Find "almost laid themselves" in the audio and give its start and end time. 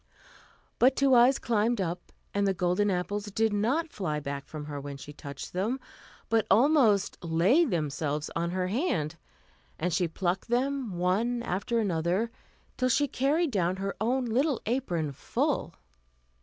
6.49-8.31